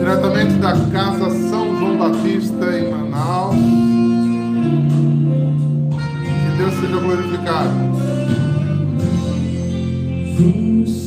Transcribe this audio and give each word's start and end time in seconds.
Diretamente 0.00 0.54
da 0.54 0.72
Casa 0.90 1.30
São 1.48 1.78
João 1.78 1.96
Batista 1.96 2.76
em 2.76 2.90
Manaus. 2.90 3.54
Que 6.24 6.56
Deus 6.58 6.74
seja 6.74 6.98
glorificado. 6.98 7.70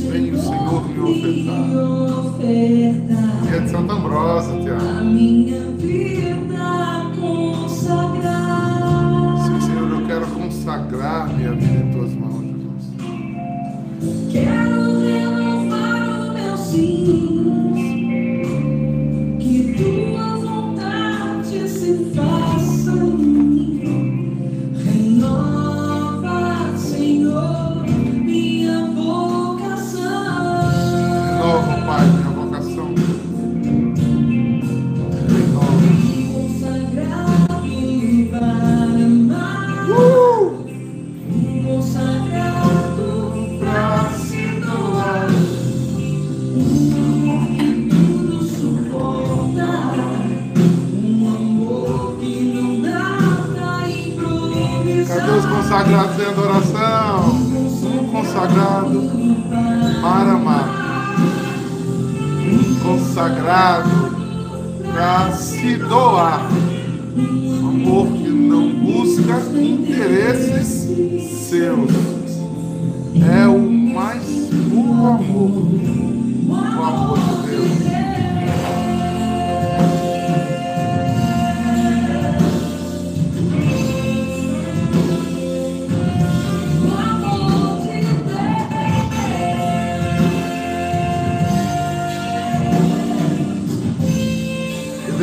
Vem 0.10 0.32
o 0.32 0.40
Senhor 0.42 0.88
me 0.88 1.00
ofertar. 1.02 1.68
É 3.54 3.60
de 3.60 3.70
Santa 3.70 3.92
Ambrosa, 3.92 4.58
Tiago. 4.62 5.61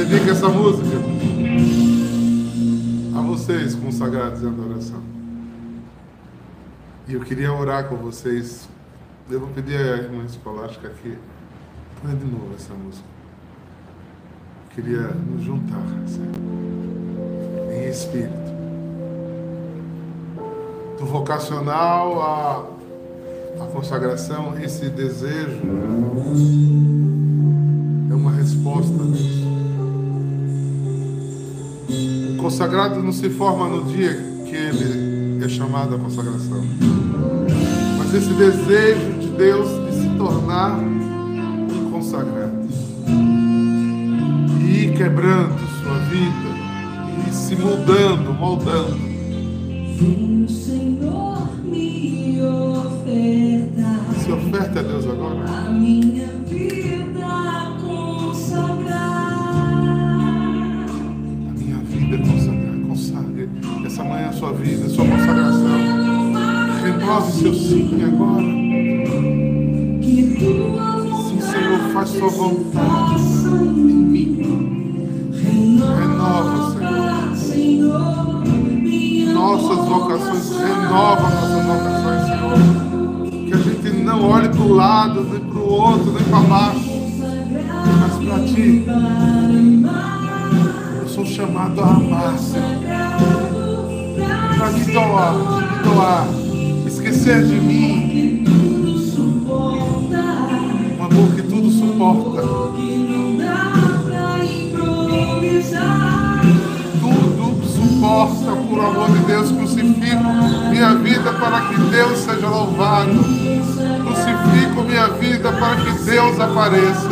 Dedico 0.08 0.30
essa 0.30 0.48
música 0.48 0.96
a 3.14 3.20
vocês, 3.20 3.74
consagrados 3.74 4.42
em 4.42 4.46
adoração. 4.46 5.02
E 7.06 7.12
eu 7.12 7.20
queria 7.20 7.52
orar 7.52 7.88
com 7.88 7.96
vocês. 7.96 8.66
Eu 9.30 9.40
vou 9.40 9.50
pedir 9.50 9.76
à 9.76 9.98
irmã 9.98 10.24
escolástica 10.24 10.88
aqui. 10.88 11.18
Põe 12.00 12.16
de 12.16 12.24
novo 12.24 12.54
essa 12.56 12.72
música. 12.72 13.04
Eu 14.70 14.74
queria 14.74 15.08
nos 15.08 15.42
juntar, 15.42 15.82
Senhor, 16.06 16.32
em 17.70 17.90
espírito. 17.90 18.48
Do 20.98 21.04
vocacional 21.04 22.22
à, 22.22 23.62
à 23.62 23.66
consagração, 23.66 24.58
esse 24.58 24.88
desejo 24.88 25.60
é 28.10 28.14
uma 28.14 28.32
resposta 28.32 28.94
a 28.94 29.04
Deus. 29.04 29.37
O 31.88 32.36
consagrado 32.36 33.02
não 33.02 33.12
se 33.12 33.30
forma 33.30 33.68
no 33.68 33.84
dia 33.84 34.14
que 34.44 34.54
ele 34.54 35.42
é 35.44 35.48
chamado 35.48 35.94
à 35.94 35.98
consagração. 35.98 36.62
Mas 37.98 38.14
esse 38.14 38.32
desejo 38.34 39.18
de 39.20 39.28
Deus 39.28 39.68
de 39.86 40.02
se 40.02 40.08
tornar 40.16 40.78
um 40.78 41.90
consagrado. 41.90 42.68
E 44.60 44.84
ir 44.84 44.96
quebrando 44.96 45.58
sua 45.82 45.98
vida, 46.10 46.48
e 47.26 47.32
se 47.32 47.56
mudando, 47.56 48.34
moldando. 48.34 48.96
Vem 49.96 50.44
o 50.44 50.48
Senhor 50.48 51.48
me 51.64 52.40
ofertar. 52.42 54.04
Se 54.22 54.30
oferta 54.30 54.80
a 54.80 54.82
Deus 54.82 55.06
agora. 55.06 55.44
A 55.48 55.70
minha 55.70 56.26
vida 56.46 57.67
essa 63.88 64.04
manhã 64.04 64.28
a 64.28 64.32
sua 64.32 64.52
vida, 64.52 64.84
a 64.84 64.90
sua 64.90 65.06
consagração. 65.06 66.32
Renove 66.82 67.32
seu 67.32 67.54
sim 67.54 68.04
agora. 68.04 68.44
Sim, 71.24 71.40
Senhor, 71.40 71.78
faz 71.94 72.10
sua 72.10 72.28
vontade 72.28 73.22
em 73.48 73.94
mim. 74.04 75.30
Renova, 75.32 76.76
Senhor, 77.34 78.44
Nossas 79.32 79.88
vocações, 79.88 80.50
renova 80.50 81.30
nossas 81.30 81.64
vocações, 81.64 82.22
Senhor. 82.26 82.58
Que 83.46 83.54
a 83.54 83.56
gente 83.56 83.90
não 84.04 84.28
olhe 84.28 84.48
para 84.50 84.60
o 84.60 84.72
lado, 84.74 85.24
nem 85.24 85.40
para 85.40 85.58
o 85.58 85.66
outro, 85.66 86.12
nem 86.12 86.24
para 86.24 86.40
baixo. 86.40 86.90
Mas 88.00 88.16
para 88.22 88.44
ti, 88.44 88.84
eu 91.00 91.08
sou 91.08 91.24
chamado 91.24 91.80
a 91.80 91.88
amar, 91.88 92.38
Senhor. 92.38 93.17
Para 94.18 94.70
me 94.72 94.84
doar, 94.92 95.34
me 95.34 95.82
doar. 95.84 96.26
Esquecer 96.86 97.44
de 97.46 97.60
mim. 97.60 98.44
Um 100.98 101.04
amor 101.04 101.34
que 101.36 101.42
tudo 101.42 101.70
suporta. 101.70 102.42
Tudo 107.00 107.66
suporta 107.66 108.52
por 108.68 108.80
amor 108.80 109.10
de 109.12 109.18
Deus. 109.26 109.52
Crucifico 109.52 110.32
minha 110.70 110.94
vida 110.94 111.32
para 111.32 111.68
que 111.68 111.76
Deus 111.76 112.18
seja 112.18 112.48
louvado. 112.48 113.12
Crucifico 114.02 114.82
minha 114.82 115.08
vida 115.08 115.52
para 115.52 115.76
que 115.76 115.92
Deus 116.04 116.40
apareça. 116.40 117.08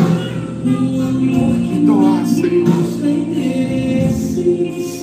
Me 0.65 1.87
doar, 1.87 2.27
Senhor. 2.27 3.66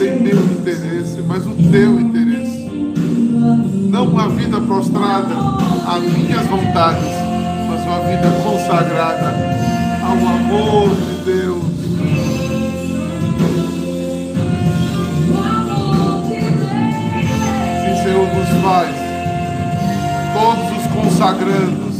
Sem 0.03 0.19
meu 0.19 0.35
interesse, 0.35 1.23
mas 1.25 1.47
o 1.47 1.55
teu 1.71 1.97
interesse. 1.97 2.69
Não 3.89 4.05
uma 4.05 4.27
vida 4.27 4.59
prostrada 4.59 5.33
a 5.33 5.97
minhas 5.97 6.45
vontades, 6.47 7.07
mas 7.69 7.85
uma 7.85 7.99
vida 8.01 8.29
consagrada 8.43 9.33
ao 10.03 10.17
amor 10.17 10.89
de 10.89 11.23
Deus. 11.23 11.63
Senhor, 18.03 18.27
nos 18.27 18.61
faz 18.61 18.95
todos 20.33 20.65
os 20.79 20.87
consagrandos, 20.91 21.95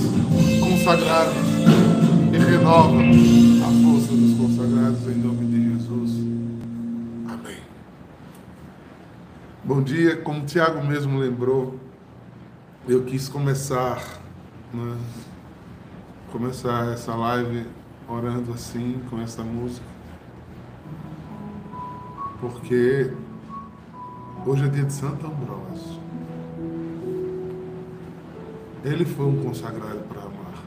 consagrados 0.59 1.37
e 2.33 2.37
renova 2.51 3.01
Dia, 10.03 10.17
como 10.17 10.41
o 10.41 10.45
Tiago 10.45 10.85
mesmo 10.85 11.17
lembrou, 11.17 11.79
eu 12.85 13.05
quis 13.05 13.29
começar, 13.29 14.03
né, 14.73 14.97
começar 16.29 16.91
essa 16.91 17.15
live 17.15 17.65
orando 18.05 18.51
assim, 18.51 19.01
com 19.09 19.21
essa 19.21 19.41
música, 19.43 19.85
porque 22.41 23.13
hoje 24.45 24.65
é 24.65 24.67
dia 24.67 24.83
de 24.83 24.91
Santo 24.91 25.25
Ambrósio. 25.25 26.01
Ele 28.83 29.05
foi 29.05 29.25
um 29.25 29.41
consagrado 29.41 30.01
para 30.09 30.19
amar. 30.19 30.65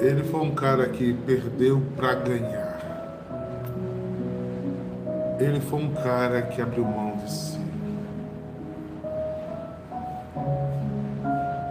Ele 0.00 0.24
foi 0.24 0.40
um 0.40 0.56
cara 0.56 0.88
que 0.88 1.14
perdeu 1.24 1.80
para 1.96 2.14
ganhar. 2.14 2.65
Ele 5.38 5.60
foi 5.60 5.82
um 5.82 5.92
cara 5.92 6.42
que 6.42 6.62
abriu 6.62 6.84
mão 6.84 7.16
de 7.16 7.30
si. 7.30 7.58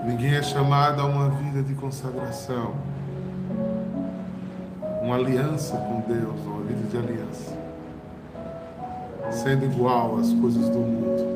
Ninguém 0.06 0.36
é 0.36 0.44
chamado 0.44 1.02
a 1.02 1.06
uma 1.06 1.30
vida 1.30 1.64
de 1.64 1.74
consagração, 1.74 2.76
uma 5.02 5.16
aliança 5.16 5.76
com 5.78 6.02
Deus, 6.02 6.40
uma 6.46 6.62
vida 6.62 6.88
de 6.90 6.98
aliança, 6.98 7.58
sendo 9.32 9.66
igual 9.66 10.18
às 10.18 10.32
coisas 10.34 10.70
do 10.70 10.78
mundo. 10.78 11.36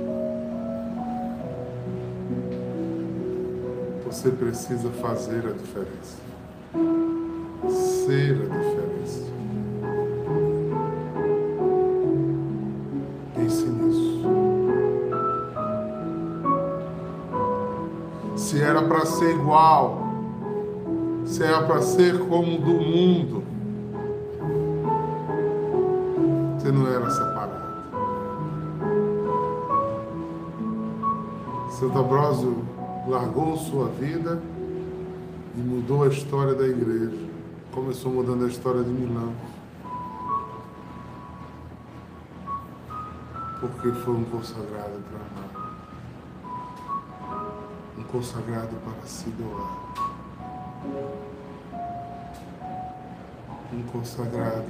Você 4.06 4.30
precisa 4.30 4.90
fazer 4.92 5.48
a 5.48 5.52
diferença, 5.52 6.18
ser 8.06 8.34
a 8.34 8.58
diferença. 8.58 8.79
Ser 19.20 19.36
igual, 19.36 20.02
se 21.26 21.44
era 21.44 21.64
para 21.64 21.82
ser 21.82 22.18
como 22.20 22.58
do 22.58 22.72
mundo, 22.72 23.44
você 26.58 26.72
não 26.72 26.88
era 26.88 27.10
separado. 27.10 27.70
Santo 31.72 31.98
Ambrósio 31.98 32.64
largou 33.10 33.58
sua 33.58 33.90
vida 33.90 34.42
e 35.54 35.60
mudou 35.60 36.04
a 36.04 36.08
história 36.08 36.56
da 36.56 36.66
igreja. 36.66 37.28
Começou 37.74 38.14
mudando 38.14 38.46
a 38.46 38.48
história 38.48 38.84
de 38.84 38.90
Milão. 38.90 39.34
Porque 43.60 43.92
foi 43.92 44.14
um 44.14 44.24
consagrado 44.24 45.02
para 45.10 45.20
amar. 45.20 45.79
Consagrado 48.12 48.76
para 48.84 49.08
se 49.08 49.30
doar. 49.30 49.94
Um 53.72 53.84
consagrado 53.92 54.66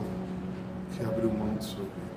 que 0.91 1.03
abriu 1.05 1.31
mão 1.31 1.55
de 1.55 1.63
sua 1.63 1.85
vida. 1.85 2.09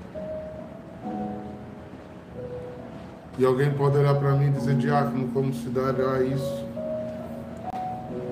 E 3.38 3.44
alguém 3.44 3.72
pode 3.72 3.98
olhar 3.98 4.16
para 4.16 4.32
mim 4.32 4.48
e 4.48 4.50
dizer, 4.50 4.76
diácono, 4.76 5.28
como 5.28 5.54
se 5.54 5.68
a 5.68 6.22
isso? 6.22 6.66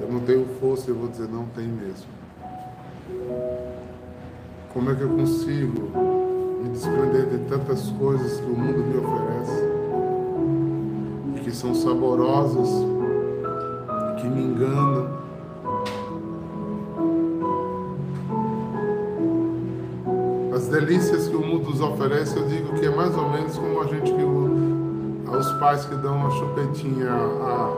Eu 0.02 0.12
não 0.12 0.20
tenho 0.20 0.44
força, 0.60 0.90
eu 0.90 0.96
vou 0.96 1.08
dizer, 1.08 1.28
não 1.28 1.46
tem 1.46 1.68
mesmo. 1.68 2.08
Como 4.72 4.90
é 4.90 4.94
que 4.96 5.02
eu 5.02 5.10
consigo 5.10 5.92
me 6.60 6.70
desprender 6.70 7.26
de 7.26 7.38
tantas 7.48 7.88
coisas 7.90 8.40
que 8.40 8.46
o 8.46 8.56
mundo 8.56 8.78
me 8.84 8.96
oferece? 8.96 9.69
Que 11.50 11.56
são 11.56 11.74
saborosas, 11.74 12.68
que 14.20 14.28
me 14.28 14.40
enganam. 14.40 15.10
As 20.54 20.68
delícias 20.68 21.26
que 21.26 21.34
o 21.34 21.40
mundo 21.40 21.70
nos 21.70 21.80
oferece, 21.80 22.38
eu 22.38 22.46
digo 22.46 22.72
que 22.74 22.86
é 22.86 22.94
mais 22.94 23.16
ou 23.16 23.28
menos 23.30 23.58
como 23.58 23.80
a 23.80 23.86
gente 23.88 24.12
que 24.12 25.28
aos 25.28 25.50
pais 25.54 25.84
que 25.86 25.96
dão 25.96 26.18
uma 26.18 26.30
chupetinha 26.30 27.10
a, 27.10 27.74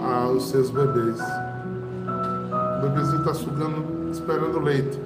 a, 0.00 0.22
aos 0.22 0.48
seus 0.48 0.70
bebês. 0.70 1.18
O 2.78 2.80
bebezinho 2.80 3.18
está 3.18 3.34
sugando, 3.34 4.10
esperando 4.10 4.58
leite. 4.58 4.98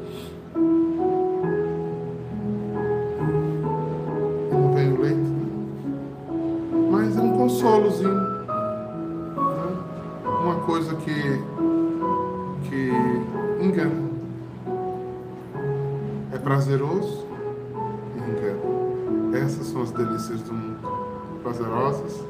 Que, 11.04 11.42
que 12.68 12.90
engana. 13.64 14.10
É 16.32 16.38
prazeroso 16.38 17.26
e 18.16 18.18
engana. 18.18 19.38
Essas 19.44 19.66
são 19.66 19.82
as 19.82 19.90
delícias 19.90 20.40
do 20.42 20.52
mundo 20.52 20.70
prazerosas 21.42 22.24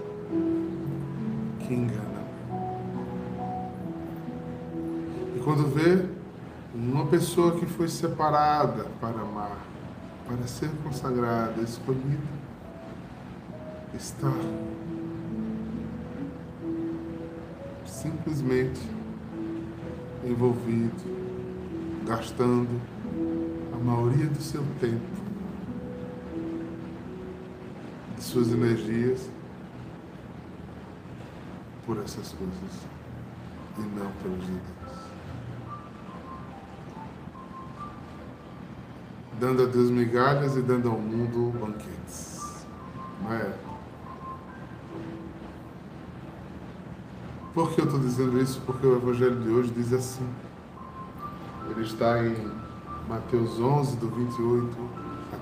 que 1.61 1.75
enganam. 1.75 2.11
E 5.37 5.41
quando 5.41 5.67
vê 5.69 6.05
uma 6.75 7.07
pessoa 7.07 7.53
que 7.53 7.67
foi 7.67 7.89
separada 7.89 8.87
para 9.01 9.21
amar, 9.21 9.59
para 10.27 10.47
ser 10.47 10.71
consagrada, 10.83 11.61
escolhida, 11.63 12.41
está 13.95 14.31
simplesmente 18.41 18.81
envolvido, 20.25 20.95
gastando 22.07 22.81
a 23.75 23.77
maioria 23.77 24.27
do 24.27 24.41
seu 24.41 24.63
tempo 24.81 25.21
de 28.17 28.23
suas 28.23 28.51
energias 28.51 29.29
por 31.85 31.99
essas 31.99 32.33
coisas 32.33 32.89
e 33.79 33.81
não 33.81 34.11
pelos 34.23 34.47
de 34.47 34.53
Deus. 34.53 35.01
Dando 39.39 39.63
a 39.63 39.67
Deus 39.67 39.91
migalhas 39.91 40.57
e 40.57 40.63
dando 40.63 40.89
ao 40.89 40.99
mundo 40.99 41.53
banquetes. 41.59 42.40
Por 47.53 47.73
que 47.73 47.81
eu 47.81 47.85
estou 47.85 47.99
dizendo 47.99 48.41
isso? 48.41 48.61
Porque 48.65 48.87
o 48.87 48.97
Evangelho 48.97 49.41
de 49.41 49.49
hoje 49.49 49.71
diz 49.71 49.93
assim. 49.93 50.27
Ele 51.69 51.83
está 51.83 52.25
em 52.25 52.37
Mateus 53.09 53.59
11, 53.59 53.97
do 53.97 54.09
28 54.09 54.77
a 55.33 55.37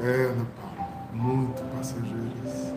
30. 0.00 0.08
É, 0.08 0.24
Ana 0.30 0.46
Paula, 0.56 0.88
muito 1.12 1.62
passageiras. 1.76 2.72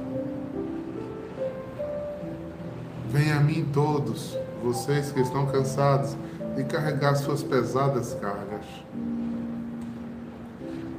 Venham 3.10 3.40
a 3.40 3.42
mim 3.42 3.70
todos, 3.74 4.38
vocês 4.62 5.14
que 5.14 5.22
estão 5.22 5.46
cansados 5.46 6.18
de 6.58 6.66
carregar 6.66 7.16
suas 7.16 7.42
pesadas 7.42 8.14
cargas, 8.16 8.66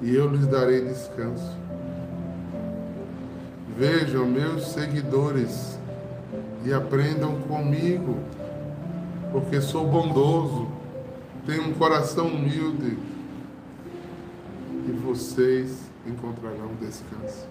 e 0.00 0.14
eu 0.14 0.30
lhes 0.30 0.46
darei 0.46 0.86
descanso. 0.86 1.67
Vejam 3.78 4.26
meus 4.26 4.72
seguidores 4.72 5.78
e 6.64 6.72
aprendam 6.72 7.40
comigo, 7.42 8.18
porque 9.30 9.60
sou 9.60 9.86
bondoso, 9.86 10.66
tenho 11.46 11.68
um 11.68 11.74
coração 11.74 12.26
humilde 12.26 12.98
e 14.84 14.90
vocês 14.90 15.88
encontrarão 16.04 16.74
descanso. 16.80 17.46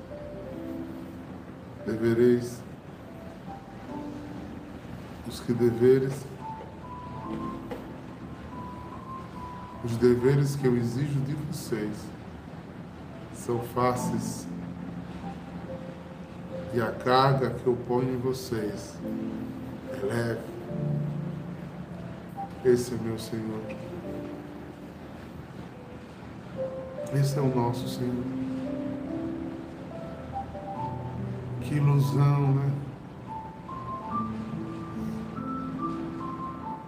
Devereis 1.86 2.62
os 5.26 5.40
que 5.40 5.54
deveres, 5.54 6.14
os 9.82 9.96
deveres 9.96 10.58
que 10.58 10.68
eu 10.68 10.76
exijo 10.76 11.22
de 11.22 11.34
vocês 11.36 11.96
são 13.34 13.62
fáceis 13.74 14.46
e 16.78 16.82
a 16.82 16.92
carga 16.92 17.50
que 17.50 17.66
eu 17.66 17.76
ponho 17.88 18.14
em 18.14 18.18
vocês 18.18 18.94
é 19.92 20.06
leve. 20.06 20.42
Esse 22.64 22.94
é 22.94 22.98
meu 23.00 23.18
Senhor. 23.18 23.62
Esse 27.16 27.40
é 27.40 27.42
o 27.42 27.48
nosso 27.48 27.90
Senhor. 27.90 28.24
Que 31.62 31.74
ilusão, 31.78 32.54
né? 32.54 32.72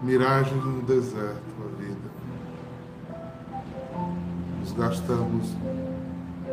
Miragem 0.03 0.55
no 0.55 0.83
deserto, 0.83 1.41
a 1.65 1.81
vida. 1.81 2.09
Nos 4.59 4.71
gastamos 4.73 5.55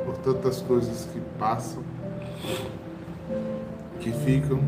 por 0.06 0.16
tantas 0.24 0.62
coisas 0.62 1.04
que 1.12 1.20
passam, 1.38 1.82
que 4.06 4.12
ficam, 4.12 4.60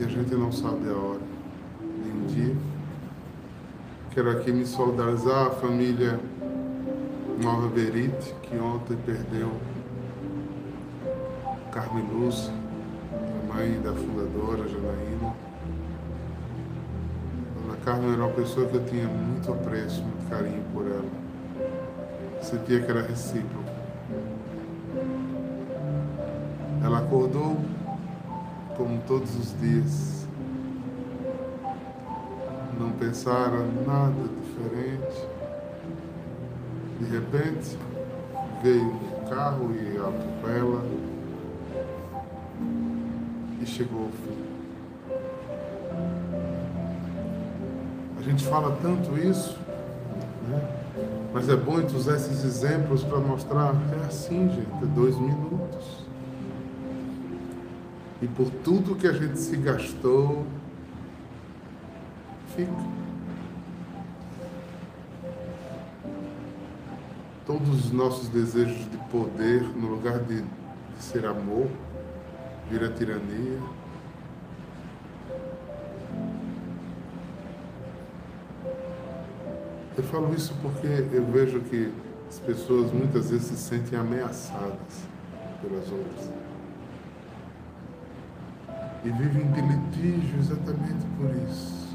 e 0.00 0.04
a 0.04 0.08
gente 0.08 0.34
não 0.34 0.50
sabe 0.50 0.88
a 0.88 0.94
hora, 0.94 1.20
nem 2.02 2.22
o 2.22 2.26
dia. 2.28 2.56
Quero 4.12 4.30
aqui 4.30 4.50
me 4.50 4.64
solidarizar 4.64 5.48
à 5.48 5.50
família 5.50 6.18
Nova 7.42 7.68
Verite, 7.68 8.34
que 8.42 8.56
ontem 8.56 8.96
perdeu 9.04 9.50
Carmen 11.72 12.06
Lúcia, 12.10 12.50
a 13.12 13.54
mãe 13.54 13.78
da 13.82 13.92
fundadora 13.92 14.66
Janaína. 14.66 15.34
Dona 17.60 17.76
Carmen 17.84 18.14
era 18.14 18.24
uma 18.24 18.32
pessoa 18.32 18.66
que 18.66 18.76
eu 18.76 18.84
tinha 18.86 19.06
muito 19.06 19.52
apreço, 19.52 20.02
muito 20.02 20.26
carinho 20.30 20.62
por 20.72 20.86
ela. 20.86 21.10
Sentia 22.40 22.80
que 22.80 22.90
era 22.90 23.02
recíproco. 23.02 23.73
Ela 26.84 26.98
acordou 26.98 27.56
como 28.76 29.00
todos 29.06 29.34
os 29.36 29.58
dias. 29.58 30.26
Não 32.78 32.90
pensaram 32.90 33.66
nada 33.86 34.28
diferente. 34.42 35.26
De 37.00 37.06
repente, 37.06 37.78
veio 38.62 38.84
um 38.84 39.30
carro 39.30 39.74
e 39.74 39.96
atropela 39.96 40.84
e 43.62 43.66
chegou 43.66 44.02
ao 44.02 44.10
fim. 44.10 44.44
A 48.18 48.22
gente 48.22 48.44
fala 48.44 48.76
tanto 48.82 49.16
isso, 49.16 49.58
né? 50.50 50.68
mas 51.32 51.48
é 51.48 51.56
bom 51.56 51.78
a 51.78 51.96
usar 51.96 52.16
esses 52.16 52.44
exemplos 52.44 53.02
para 53.02 53.18
mostrar, 53.20 53.74
é 54.02 54.06
assim, 54.06 54.50
gente, 54.50 54.82
é 54.82 54.86
dois 54.94 55.16
minutos. 55.16 56.03
E 58.24 58.28
por 58.28 58.50
tudo 58.64 58.96
que 58.96 59.06
a 59.06 59.12
gente 59.12 59.38
se 59.38 59.54
gastou, 59.54 60.46
fica. 62.56 62.72
Todos 67.44 67.84
os 67.84 67.92
nossos 67.92 68.30
desejos 68.30 68.90
de 68.90 68.96
poder, 69.10 69.62
no 69.76 69.88
lugar 69.88 70.20
de, 70.20 70.40
de 70.40 71.02
ser 71.02 71.26
amor, 71.26 71.68
vira 72.70 72.88
tirania. 72.88 73.58
Eu 79.98 80.04
falo 80.04 80.34
isso 80.34 80.54
porque 80.62 80.86
eu 80.86 81.26
vejo 81.26 81.60
que 81.60 81.92
as 82.26 82.38
pessoas 82.38 82.90
muitas 82.90 83.30
vezes 83.30 83.48
se 83.48 83.56
sentem 83.58 83.98
ameaçadas 83.98 85.04
pelas 85.60 85.92
outras. 85.92 86.43
E 89.04 89.10
vivem 89.10 89.52
de 89.52 89.60
litígio 89.60 90.38
exatamente 90.38 91.04
por 91.18 91.30
isso. 91.48 91.94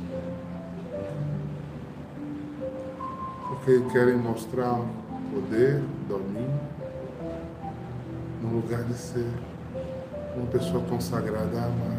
Porque 3.47 3.81
querem 3.91 4.15
mostrar 4.15 4.79
poder, 5.33 5.81
domínio, 6.07 6.59
no 8.43 8.57
lugar 8.57 8.83
de 8.83 8.93
ser 8.93 9.25
uma 10.35 10.45
pessoa 10.47 10.83
consagrada 10.85 11.59
a 11.59 11.65
amar, 11.65 11.97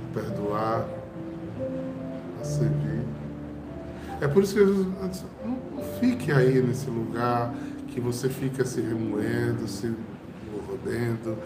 a 0.00 0.14
perdoar, 0.14 0.86
a 2.40 2.44
servir. 2.44 3.02
É 4.20 4.28
por 4.28 4.44
isso 4.44 4.54
que 4.54 4.60
Jesus 4.60 4.86
não 5.44 5.82
fique 5.98 6.30
aí 6.30 6.62
nesse 6.62 6.88
lugar 6.88 7.52
que 7.88 8.00
você 8.00 8.28
fica 8.28 8.64
se 8.64 8.80
remoendo, 8.80 9.66
se 9.66 9.92
mordendo, 10.82 11.38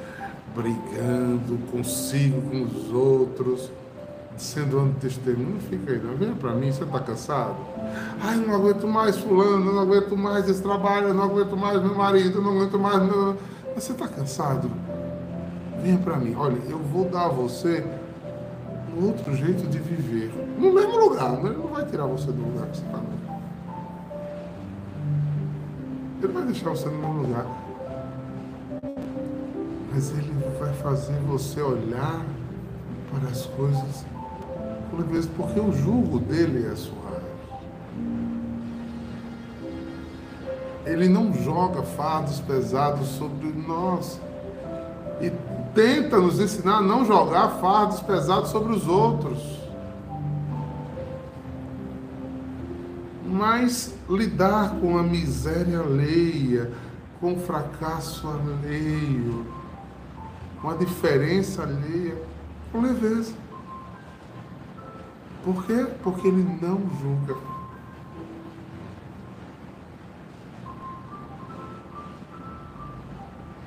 brigando 0.54 1.58
consigo, 1.70 2.40
com 2.42 2.62
os 2.62 2.92
outros, 2.92 3.70
sendo 4.36 4.78
antitestemunho. 4.78 5.54
Não 5.54 5.60
fica 5.60 5.92
aí, 5.92 5.98
não. 6.02 6.16
Venha 6.16 6.34
para 6.34 6.52
mim, 6.52 6.72
você 6.72 6.84
está 6.84 7.00
cansado? 7.00 7.56
Ai, 8.20 8.36
não 8.36 8.54
aguento 8.54 8.86
mais 8.86 9.16
fulano, 9.16 9.72
não 9.72 9.82
aguento 9.82 10.16
mais 10.16 10.48
esse 10.48 10.62
trabalho, 10.62 11.12
não 11.12 11.24
aguento 11.24 11.56
mais 11.56 11.82
meu 11.82 11.94
marido, 11.94 12.40
não 12.40 12.56
aguento 12.56 12.78
mais 12.78 13.02
meu... 13.02 13.36
Você 13.74 13.92
está 13.92 14.08
cansado? 14.08 14.70
Venha 15.82 15.98
para 15.98 16.16
mim. 16.16 16.34
Olha, 16.34 16.56
eu 16.68 16.78
vou 16.78 17.04
dar 17.04 17.26
a 17.26 17.28
você 17.28 17.84
um 18.96 19.06
outro 19.06 19.34
jeito 19.36 19.66
de 19.66 19.78
viver. 19.78 20.32
No 20.58 20.72
mesmo 20.72 20.96
lugar, 20.96 21.32
mas 21.32 21.44
ele 21.44 21.56
não 21.56 21.66
vai 21.66 21.84
tirar 21.84 22.06
você 22.06 22.26
do 22.26 22.42
lugar 22.42 22.66
que 22.68 22.78
você 22.78 22.86
está. 22.86 23.00
Ele 26.22 26.32
vai 26.32 26.42
deixar 26.44 26.70
você 26.70 26.88
no 26.88 26.98
mesmo 26.98 27.22
lugar. 27.22 27.65
Mas 29.96 30.10
ele 30.10 30.30
vai 30.60 30.74
fazer 30.74 31.18
você 31.20 31.58
olhar 31.58 32.22
para 33.10 33.30
as 33.30 33.46
coisas 33.46 34.04
leveza, 34.92 35.26
porque 35.34 35.58
o 35.58 35.72
jugo 35.72 36.18
dele 36.18 36.70
é 36.70 36.76
suave. 36.76 37.24
Ele 40.84 41.08
não 41.08 41.32
joga 41.32 41.82
fardos 41.82 42.40
pesados 42.40 43.08
sobre 43.08 43.50
nós. 43.66 44.20
E 45.18 45.32
tenta 45.74 46.18
nos 46.18 46.40
ensinar 46.40 46.76
a 46.76 46.82
não 46.82 47.06
jogar 47.06 47.52
fardos 47.58 48.00
pesados 48.00 48.50
sobre 48.50 48.74
os 48.74 48.86
outros. 48.86 49.38
Mas 53.24 53.94
lidar 54.10 54.76
com 54.78 54.98
a 54.98 55.02
miséria 55.02 55.80
alheia, 55.80 56.70
com 57.18 57.32
o 57.32 57.38
fracasso 57.38 58.28
alheio, 58.28 59.55
com 60.66 60.70
a 60.70 60.74
diferença 60.74 61.62
alheia, 61.62 62.20
com 62.72 62.80
leveza. 62.80 63.32
Por 65.44 65.64
quê? 65.64 65.86
Porque 66.02 66.26
ele 66.26 66.42
não 66.60 66.80
julga. 67.00 67.36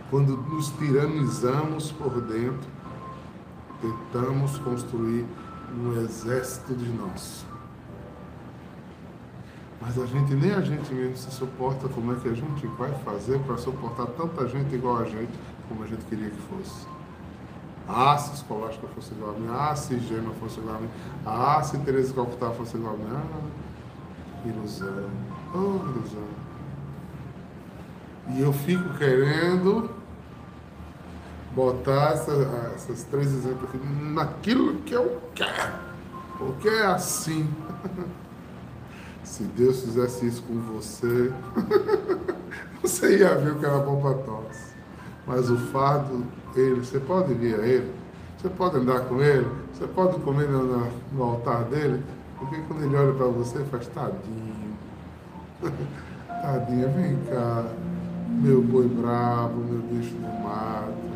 Quando 0.10 0.36
nos 0.36 0.68
tiranizamos 0.72 1.90
por 1.94 2.20
dentro, 2.20 2.70
tentamos 3.80 4.58
construir 4.58 5.26
um 5.82 6.02
exército 6.02 6.76
de 6.76 6.90
nós. 6.90 7.46
Mas 9.80 9.98
a 9.98 10.06
gente, 10.06 10.34
nem 10.34 10.52
a 10.52 10.60
gente 10.60 10.94
mesmo 10.94 11.16
se 11.16 11.32
suporta, 11.32 11.88
como 11.88 12.12
é 12.12 12.16
que 12.18 12.28
a 12.28 12.34
gente 12.34 12.68
vai 12.68 12.92
fazer 13.06 13.40
para 13.40 13.56
suportar 13.56 14.08
tanta 14.08 14.46
gente 14.50 14.76
igual 14.76 14.98
a 14.98 15.06
gente, 15.06 15.32
como 15.70 15.84
a 15.84 15.88
gente 15.88 16.04
queria 16.06 16.30
que 16.30 16.42
fosse? 16.42 16.88
Ah, 17.88 18.18
se 18.18 18.34
Escolástica 18.36 18.88
fosse 18.88 19.14
igual 19.14 19.36
a 19.36 19.40
mim, 19.40 19.48
ah, 19.50 19.76
se 19.76 20.00
Gema 20.00 20.34
fosse 20.34 20.60
igual 20.60 20.76
a 20.76 20.80
mim, 20.80 20.90
ah, 21.26 21.64
se 21.64 21.78
Teresa 21.80 22.14
Calcutá 22.14 22.52
fosse 22.52 22.76
igual 22.76 22.96
a 22.96 22.98
mim, 22.98 23.08
ah, 23.12 24.48
ilusão, 24.48 25.10
oh, 25.54 25.90
ilusão. 25.90 26.28
E 28.30 28.42
eu 28.42 28.54
fico 28.54 28.94
querendo 28.96 29.90
botar 31.56 32.12
essa, 32.12 32.32
essas 32.76 33.04
três 33.06 33.34
exemplos 33.34 33.64
aqui 33.64 33.78
naquilo 33.78 34.76
que 34.82 34.94
eu 34.94 35.22
quero, 35.34 35.74
porque 36.38 36.68
é 36.68 36.86
assim. 36.86 37.50
Se 39.24 39.44
Deus 39.44 39.82
fizesse 39.82 40.26
isso 40.26 40.42
com 40.44 40.60
você, 40.60 41.32
você 42.82 43.20
ia 43.20 43.36
ver 43.36 43.52
o 43.52 43.60
que 43.60 43.66
era 43.66 43.78
bom 43.78 44.02
para 44.02 44.16
tosse. 44.24 44.69
Mas 45.30 45.50
o 45.50 45.58
fardo, 45.58 46.26
ele, 46.56 46.82
você 46.82 47.00
pode 47.00 47.34
vir 47.36 47.58
a 47.58 47.66
ele, 47.66 47.90
você 48.38 48.50
pode 48.50 48.76
andar 48.76 49.02
com 49.02 49.22
ele, 49.22 49.48
você 49.74 49.88
pode 49.88 50.20
comer 50.20 50.50
no, 50.50 50.88
no 51.14 51.24
altar 51.24 51.64
dele, 51.66 52.04
porque 52.38 52.58
quando 52.68 52.84
ele 52.84 52.96
olha 52.98 53.14
para 53.14 53.28
você, 53.28 53.60
faz 53.66 53.88
tadinho. 53.88 54.76
tadinho, 56.28 56.92
vem 56.92 57.16
cá, 57.30 57.64
meu 58.42 58.62
boi 58.62 58.88
bravo, 58.88 59.56
meu 59.58 59.82
bicho 59.84 60.16
do 60.16 60.44
mato 60.44 61.10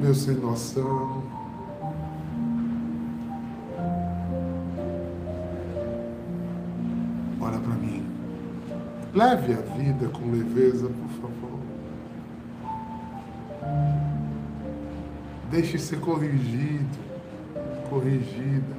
meu 0.00 0.14
sem 0.14 0.34
noção. 0.36 1.22
Olha 7.40 7.58
para 7.58 7.74
mim. 7.74 8.06
Leve 9.12 9.54
a 9.54 9.76
vida 9.76 10.08
com 10.08 10.30
leveza, 10.30 10.88
por 10.88 11.08
favor. 11.20 11.67
Deixe 15.50 15.78
ser 15.78 15.98
corrigido, 16.00 16.98
corrigida. 17.88 18.76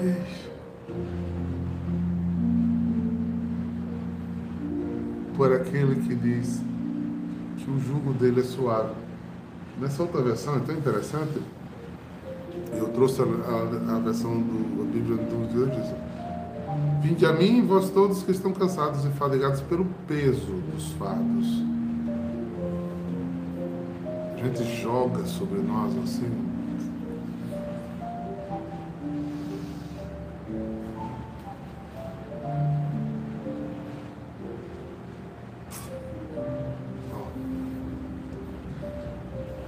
Deixe. 0.00 0.48
Por 5.36 5.52
aquele 5.52 5.96
que 5.96 6.14
diz 6.14 6.60
que 7.58 7.70
o 7.70 7.78
jugo 7.78 8.12
dele 8.14 8.40
é 8.40 8.44
suave. 8.44 8.94
Nessa 9.78 10.02
outra 10.02 10.22
versão 10.22 10.56
é 10.56 10.60
tão 10.60 10.74
interessante, 10.74 11.40
eu 12.72 12.88
trouxe 12.88 13.20
a, 13.22 13.24
a, 13.24 13.96
a 13.96 14.00
versão 14.00 14.40
do 14.40 14.82
a 14.82 14.84
Bíblia 14.86 15.16
do 15.16 15.52
Deus 15.52 15.94
Vinde 17.02 17.24
a 17.24 17.32
mim, 17.32 17.64
vós 17.64 17.90
todos 17.90 18.22
que 18.22 18.32
estão 18.32 18.52
cansados 18.52 19.04
e 19.04 19.08
fadigados 19.10 19.60
pelo 19.62 19.86
peso 20.06 20.52
dos 20.72 20.92
fardos. 20.92 21.67
A 24.40 24.44
gente 24.44 24.80
joga 24.80 25.26
sobre 25.26 25.58
nós 25.58 25.92
assim, 25.98 26.48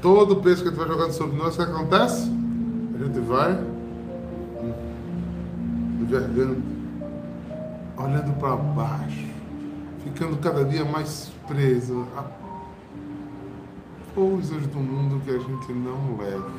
Todo 0.00 0.32
o 0.32 0.36
peso 0.36 0.62
que 0.62 0.68
a 0.68 0.70
gente 0.70 0.78
vai 0.78 0.88
jogando 0.88 1.12
sobre 1.12 1.36
nós, 1.36 1.54
o 1.54 1.56
que 1.58 1.62
acontece? 1.62 2.30
A 2.94 3.04
gente 3.04 3.20
vai 3.20 3.52
envergando, 6.00 6.62
olhando 7.98 8.38
para 8.38 8.56
baixo, 8.56 9.28
ficando 10.02 10.38
cada 10.38 10.64
dia 10.64 10.86
mais 10.86 11.30
preso 11.46 12.06
coisas 14.20 14.66
do 14.66 14.78
mundo 14.78 15.24
que 15.24 15.30
a 15.30 15.38
gente 15.38 15.72
não 15.72 16.18
leva, 16.18 16.50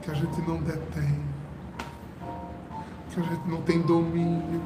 que 0.00 0.10
a 0.10 0.14
gente 0.14 0.40
não 0.48 0.56
detém, 0.56 1.20
que 3.10 3.20
a 3.20 3.22
gente 3.22 3.46
não 3.46 3.60
tem 3.60 3.82
domínio. 3.82 4.62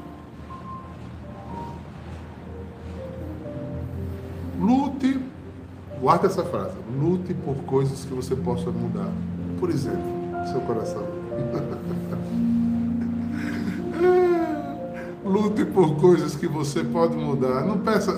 Lute, 4.61 5.21
guarda 6.01 6.29
essa 6.29 6.45
frase, 6.45 6.77
lute 6.97 7.35
por 7.35 7.57
coisas 7.65 8.05
que 8.05 8.15
você 8.15 8.37
possa 8.37 8.71
mudar. 8.71 9.11
Por 9.59 9.69
exemplo, 9.69 10.01
seu 10.49 10.61
coração. 10.61 11.03
lute 15.27 15.65
por 15.65 15.97
coisas 15.97 16.37
que 16.37 16.47
você 16.47 16.85
pode 16.85 17.17
mudar. 17.17 17.65
Não 17.65 17.81
peça. 17.81 18.13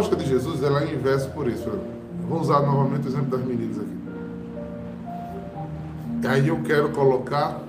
Lógica 0.00 0.16
de 0.16 0.26
Jesus 0.26 0.62
ela 0.62 0.82
é 0.82 0.94
inversa 0.94 1.28
por 1.28 1.46
isso. 1.46 1.70
vou 2.26 2.40
usar 2.40 2.60
novamente 2.60 3.06
o 3.06 3.08
exemplo 3.10 3.36
das 3.36 3.46
meninas 3.46 3.76
aqui. 3.76 4.00
Aí 6.26 6.48
eu 6.48 6.62
quero 6.62 6.88
colocar 6.90 7.60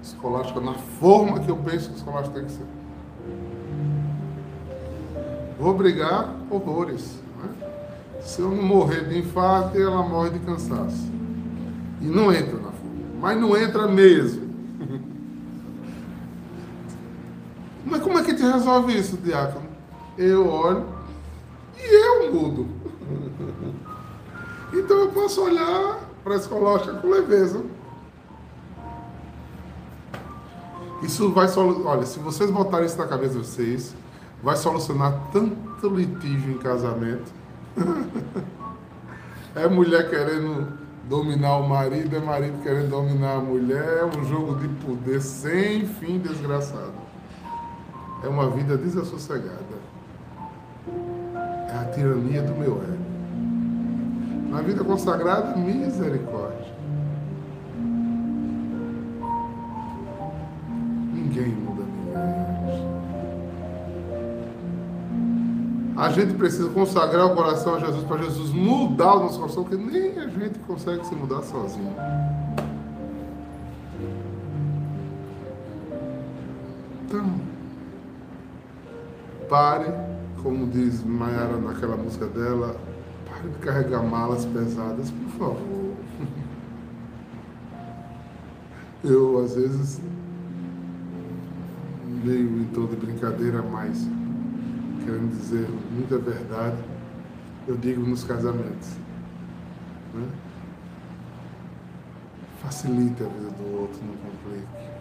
escolástica 0.00 0.60
na 0.60 0.74
forma 0.74 1.40
que 1.40 1.50
eu 1.50 1.56
penso 1.56 1.90
que 1.90 1.96
escolástica 1.96 2.36
tem 2.36 2.44
que 2.44 2.52
ser. 2.52 2.66
Vou 5.58 5.74
brigar 5.74 6.32
horrores. 6.48 7.18
Né? 7.42 7.48
Se 8.20 8.40
eu 8.40 8.50
não 8.50 8.62
morrer 8.62 9.08
de 9.08 9.18
infarto, 9.18 9.76
ela 9.76 10.02
morre 10.02 10.30
de 10.30 10.38
cansaço. 10.40 11.10
E 12.00 12.04
não 12.04 12.32
entra 12.32 12.54
na 12.54 12.70
forma. 12.70 12.94
Mas 13.20 13.40
não 13.40 13.56
entra 13.56 13.88
mesmo. 13.88 14.48
Mas 17.84 18.00
como 18.00 18.16
é 18.18 18.22
que 18.22 18.34
te 18.34 18.42
resolve 18.42 18.96
isso, 18.96 19.16
diácono? 19.16 19.66
Eu 20.16 20.48
olho 20.48 20.93
e 21.84 21.94
eu 21.94 22.32
mudo. 22.32 22.66
Então 24.76 24.98
eu 24.98 25.08
posso 25.10 25.40
olhar 25.40 26.00
para 26.24 26.34
a 26.34 26.36
escológica 26.36 26.94
com 26.94 27.08
leveza. 27.08 27.62
Isso 31.00 31.30
vai 31.30 31.46
solucionar. 31.46 31.92
Olha, 31.92 32.06
se 32.06 32.18
vocês 32.18 32.50
botarem 32.50 32.86
isso 32.86 32.98
na 32.98 33.06
cabeça 33.06 33.34
de 33.34 33.46
vocês, 33.46 33.94
vai 34.42 34.56
solucionar 34.56 35.28
tanto 35.32 35.88
litígio 35.88 36.54
em 36.54 36.58
casamento. 36.58 37.30
é 39.54 39.68
mulher 39.68 40.10
querendo 40.10 40.76
dominar 41.04 41.58
o 41.58 41.68
marido, 41.68 42.16
é 42.16 42.18
marido 42.18 42.60
querendo 42.60 42.90
dominar 42.90 43.36
a 43.36 43.40
mulher, 43.40 43.98
é 43.98 44.04
um 44.06 44.24
jogo 44.24 44.56
de 44.56 44.66
poder 44.84 45.20
sem 45.20 45.86
fim 45.86 46.18
desgraçado 46.18 47.04
é 48.24 48.28
uma 48.28 48.48
vida 48.48 48.76
desassossegada. 48.76 49.83
Tirania 51.94 52.42
do 52.42 52.54
meu 52.54 52.82
ego. 52.82 53.04
Na 54.50 54.60
vida 54.62 54.84
consagrada, 54.84 55.56
misericórdia. 55.56 56.74
Ninguém 61.12 61.48
muda 61.48 61.82
ninguém. 61.82 62.94
A 65.96 66.10
gente 66.10 66.34
precisa 66.34 66.68
consagrar 66.70 67.26
o 67.26 67.34
coração 67.34 67.76
a 67.76 67.80
Jesus 67.80 68.04
para 68.04 68.18
Jesus 68.18 68.50
mudar 68.50 69.14
o 69.14 69.20
nosso 69.20 69.38
coração, 69.38 69.64
porque 69.64 69.82
nem 69.82 70.18
a 70.18 70.28
gente 70.28 70.58
consegue 70.60 71.06
se 71.06 71.14
mudar 71.14 71.42
sozinho. 71.42 71.94
Então, 77.06 77.54
Pare, 79.48 79.86
como 80.44 80.66
diz 80.66 81.02
Mayara 81.02 81.56
naquela 81.56 81.96
música 81.96 82.26
dela, 82.26 82.76
pare 83.26 83.48
de 83.48 83.58
carregar 83.60 84.02
malas 84.02 84.44
pesadas, 84.44 85.10
por 85.10 85.30
favor. 85.38 85.94
Eu, 89.02 89.42
às 89.42 89.54
vezes, 89.54 90.02
meio 92.22 92.60
em 92.60 92.64
tom 92.66 92.84
de 92.86 92.96
brincadeira, 92.96 93.62
mas 93.62 94.06
querendo 95.02 95.30
dizer 95.30 95.66
muita 95.92 96.18
verdade, 96.18 96.76
eu 97.66 97.76
digo 97.76 98.02
nos 98.02 98.24
casamentos. 98.24 98.98
Né? 100.14 100.28
Facilite 102.62 103.22
a 103.22 103.26
vida 103.26 103.50
do 103.50 103.78
outro, 103.78 104.00
não 104.06 104.16
complique. 104.16 104.94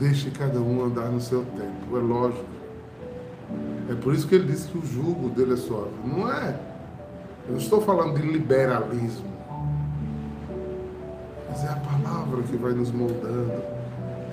Deixe 0.00 0.30
cada 0.30 0.58
um 0.58 0.82
andar 0.82 1.10
no 1.10 1.20
seu 1.20 1.44
tempo, 1.44 1.94
é 1.94 2.00
lógico. 2.00 2.46
É 3.90 3.94
por 3.94 4.14
isso 4.14 4.26
que 4.26 4.34
ele 4.34 4.46
disse 4.46 4.68
que 4.68 4.78
o 4.78 4.86
jugo 4.86 5.28
dele 5.28 5.52
é 5.52 5.56
suave. 5.56 5.90
Não 6.02 6.32
é. 6.32 6.58
Eu 7.46 7.52
não 7.52 7.58
estou 7.58 7.82
falando 7.82 8.18
de 8.18 8.26
liberalismo. 8.26 9.28
Mas 11.50 11.64
é 11.64 11.68
a 11.68 11.76
palavra 11.76 12.42
que 12.44 12.56
vai 12.56 12.72
nos 12.72 12.90
moldando. 12.90 13.62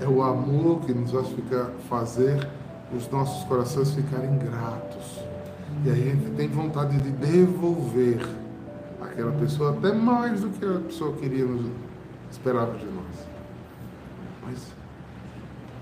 É 0.02 0.08
o 0.08 0.24
amor 0.24 0.80
que 0.86 0.94
nos 0.94 1.12
vai 1.12 1.26
ficar, 1.26 1.66
fazer 1.90 2.48
os 2.96 3.10
nossos 3.10 3.44
corações 3.44 3.94
ficarem 3.94 4.38
gratos. 4.38 5.20
E 5.84 5.90
aí 5.90 6.12
a 6.12 6.16
gente 6.16 6.32
tem 6.38 6.48
vontade 6.48 6.96
de 6.98 7.10
devolver 7.10 8.26
aquela 9.02 9.34
pessoa 9.34 9.72
até 9.72 9.92
mais 9.92 10.42
do 10.42 10.50
que 10.50 10.64
a 10.64 10.80
pessoa 10.80 11.12
queria, 11.18 11.46
esperava 12.32 12.78
de 12.78 12.86
nós. 12.86 13.28
Mas 14.46 14.78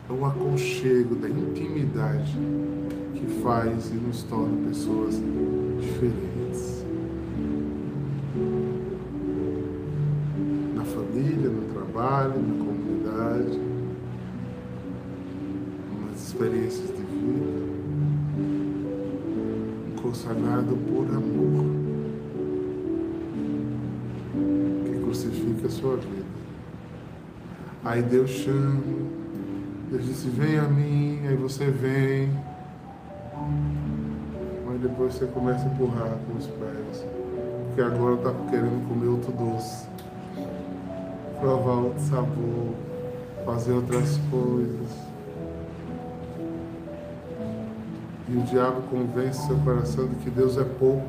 o 0.09 0.25
aconchego 0.25 1.15
da 1.15 1.27
intimidade 1.27 2.37
que 3.15 3.25
faz 3.41 3.91
e 3.91 3.95
nos 3.95 4.23
torna 4.23 4.67
pessoas 4.67 5.15
diferentes. 5.79 6.85
Na 10.75 10.83
família, 10.83 11.49
no 11.49 11.73
trabalho, 11.73 12.33
na 12.39 12.65
comunidade, 12.65 13.59
nas 16.07 16.27
experiências 16.27 16.87
de 16.89 17.03
vida, 17.03 17.65
consagrado 20.01 20.77
por 20.87 21.07
amor 21.07 21.65
que 24.85 24.99
crucifica 24.99 25.65
a 25.65 25.69
sua 25.69 25.95
vida. 25.97 26.25
Aí 27.83 28.01
Deus 28.03 28.29
chama 28.29 29.04
Deus 29.89 30.03
disse, 30.03 30.29
vem 30.29 30.57
a 30.57 30.63
mim, 30.63 31.21
aí 31.27 31.35
você 31.35 31.69
vem. 31.69 32.31
Mas 34.65 34.81
depois 34.81 35.13
você 35.13 35.27
começa 35.27 35.63
a 35.63 35.71
empurrar 35.71 36.17
com 36.25 36.37
os 36.37 36.47
pés. 36.47 37.05
Porque 37.67 37.81
agora 37.81 38.15
está 38.15 38.31
querendo 38.49 38.87
comer 38.87 39.07
outro 39.07 39.31
doce. 39.31 39.87
Provar 41.39 41.75
outro 41.83 42.01
sabor. 42.01 42.73
Fazer 43.45 43.73
outras 43.73 44.19
coisas. 44.31 44.89
E 48.27 48.37
o 48.37 48.41
diabo 48.41 48.81
convence 48.89 49.45
seu 49.45 49.57
coração 49.57 50.07
de 50.07 50.15
que 50.15 50.31
Deus 50.31 50.57
é 50.57 50.63
pouco. 50.63 51.07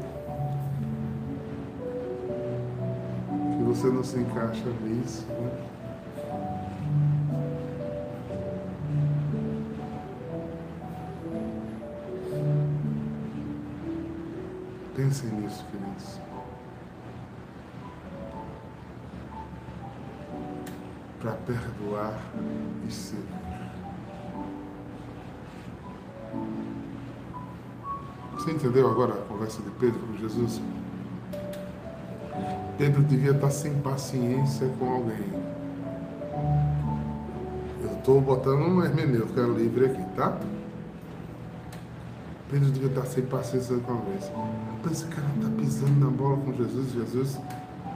Que 3.56 3.64
você 3.64 3.86
não 3.86 4.04
se 4.04 4.18
encaixa 4.18 4.66
nisso. 4.84 5.24
Né? 5.30 5.75
Pensem 15.06 15.30
nisso, 15.30 15.64
queridos. 15.70 16.20
Para 21.20 21.32
perdoar 21.46 22.18
e 22.84 22.92
ser. 22.92 23.22
Você 28.32 28.50
entendeu 28.50 28.90
agora 28.90 29.12
a 29.12 29.22
conversa 29.28 29.62
de 29.62 29.70
Pedro 29.78 30.00
com 30.00 30.16
Jesus? 30.16 30.60
Pedro 32.76 33.04
devia 33.04 33.30
estar 33.30 33.50
sem 33.50 33.80
paciência 33.80 34.68
com 34.76 34.92
alguém. 34.92 35.32
Eu 37.80 37.92
estou 37.96 38.20
botando 38.20 38.62
um 38.62 38.82
hermenêutica 38.82 39.42
livre 39.42 39.86
aqui, 39.86 40.04
tá? 40.16 40.36
Pedro 42.50 42.70
devia 42.70 42.88
estar 42.88 43.06
sem 43.06 43.24
paciência 43.24 43.76
com 43.78 43.92
alguém. 43.92 44.18
Esse 44.90 45.04
cara 45.06 45.26
está 45.36 45.50
pisando 45.56 45.98
na 45.98 46.10
bola 46.10 46.36
com 46.36 46.52
Jesus, 46.52 46.92
Jesus 46.92 47.38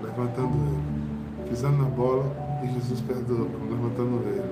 levantando 0.03 0.55
ele. 0.57 1.51
Pisando 1.51 1.79
na 1.79 1.85
bola 1.85 2.25
e 2.63 2.67
Jesus 2.73 3.01
perdoa, 3.01 3.47
levantando 3.69 4.23
ele. 4.29 4.43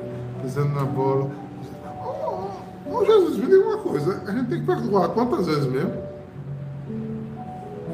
Pisando 0.43 0.75
na 0.75 0.85
bola. 0.85 1.25
Ô 1.25 2.91
oh, 2.91 2.99
oh, 2.99 3.05
Jesus, 3.05 3.39
me 3.39 3.47
diga 3.47 3.67
uma 3.67 3.79
coisa, 3.79 4.23
a 4.27 4.31
gente 4.33 4.49
tem 4.49 4.61
que 4.61 4.67
perdoar 4.67 5.09
quantas 5.11 5.47
vezes 5.47 5.67
mesmo? 5.67 5.93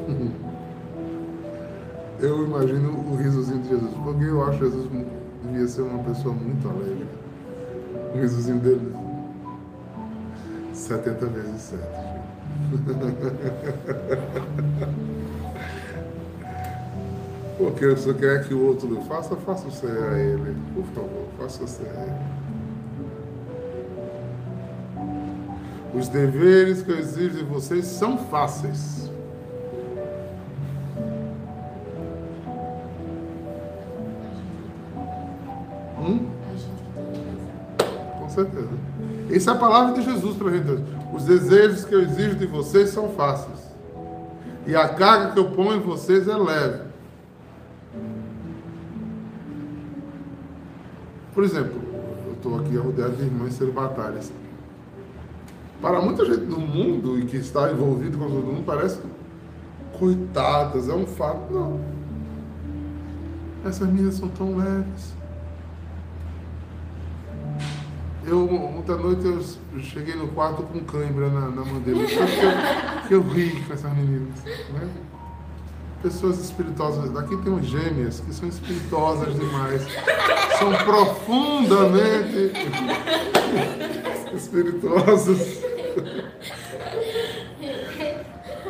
Eu 2.19 2.45
imagino 2.45 2.91
o 2.91 3.15
risozinho 3.17 3.61
de 3.61 3.69
Jesus, 3.69 3.91
porque 4.03 4.23
eu 4.23 4.41
acho 4.45 4.57
que 4.57 4.65
Jesus 4.65 4.89
devia 5.43 5.67
ser 5.67 5.81
uma 5.81 6.01
pessoa 6.01 6.33
muito 6.33 6.67
alegre. 6.69 7.05
O 8.15 8.17
risozinho 8.17 8.57
dele. 8.59 9.04
70 10.85 11.25
vezes 11.25 11.61
7. 11.61 11.81
Porque 17.57 17.87
você 17.87 18.13
quer 18.13 18.47
que 18.47 18.53
o 18.53 18.67
outro 18.67 19.01
faça, 19.07 19.35
faça 19.37 19.65
você 19.65 19.87
a 19.87 20.19
ele. 20.19 20.55
Por 20.75 20.85
favor, 20.93 21.27
faça 21.39 21.65
você 21.65 21.81
a 21.83 22.03
ele. 22.03 22.35
Os 25.97 26.07
deveres 26.09 26.83
que 26.83 26.91
eu 26.91 26.99
exijo 26.99 27.37
de 27.37 27.43
vocês 27.45 27.85
são 27.85 28.17
fáceis. 28.17 29.09
Hum? 35.97 36.27
Com 38.19 38.29
certeza. 38.29 38.94
Essa 39.35 39.51
é 39.51 39.53
a 39.53 39.57
palavra 39.57 39.93
de 39.93 40.01
Jesus 40.01 40.37
para 40.37 40.47
a 40.47 40.51
gente. 40.51 40.81
Os 41.13 41.25
desejos 41.25 41.83
que 41.83 41.93
eu 41.93 42.01
exijo 42.01 42.35
de 42.35 42.45
vocês 42.45 42.89
são 42.89 43.09
fáceis. 43.09 43.59
E 44.65 44.73
a 44.73 44.87
carga 44.87 45.33
que 45.33 45.39
eu 45.39 45.51
ponho 45.51 45.75
em 45.75 45.81
vocês 45.81 46.25
é 46.29 46.37
leve. 46.37 46.85
Por 51.33 51.43
exemplo, 51.43 51.81
eu 52.27 52.33
estou 52.33 52.57
aqui 52.59 52.77
rodeado 52.77 53.17
de 53.17 53.23
irmãs 53.23 53.55
celibatárias. 53.55 54.31
Para 55.81 56.01
muita 56.01 56.23
gente 56.23 56.45
do 56.45 56.57
mundo 56.57 57.19
e 57.19 57.25
que 57.25 57.35
está 57.35 57.69
envolvido 57.69 58.17
com 58.17 58.29
todo 58.29 58.45
mundo, 58.45 58.63
parece 58.65 58.99
coitadas, 59.99 60.87
é 60.87 60.93
um 60.93 61.05
fato. 61.05 61.53
Não. 61.53 61.81
Essas 63.65 63.85
meninas 63.89 64.15
são 64.15 64.29
tão 64.29 64.55
leves. 64.55 65.13
Eu, 68.27 68.51
ontem 68.51 68.91
à 68.91 68.95
noite, 68.95 69.23
eu 69.23 69.39
cheguei 69.83 70.15
no 70.15 70.27
quarto 70.29 70.63
com 70.63 70.79
cãibra 70.79 71.29
na, 71.29 71.49
na. 71.49 71.63
Que 73.07 73.13
eu, 73.13 73.21
eu 73.21 73.21
ri 73.21 73.61
com 73.61 73.73
essas 73.73 73.93
meninas. 73.93 74.43
Né? 74.43 74.89
Pessoas 76.01 76.39
espirituosas. 76.39 77.11
Daqui 77.11 77.37
tem 77.37 77.53
uns 77.53 77.67
gêmeas 77.67 78.19
que 78.21 78.33
são 78.33 78.49
espirituosas 78.49 79.35
demais. 79.35 79.85
São 80.57 80.73
profundamente 80.85 82.51
espirituosas. 84.33 85.63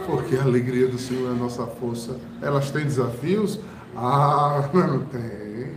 Porque 0.05 0.35
a 0.35 0.43
alegria 0.43 0.87
do 0.89 0.97
Senhor 0.97 1.29
é 1.29 1.31
a 1.31 1.35
nossa 1.35 1.65
força. 1.65 2.19
Elas 2.41 2.71
têm 2.71 2.83
desafios? 2.83 3.59
Ah, 3.95 4.69
não 4.73 4.99
tem. 5.05 5.75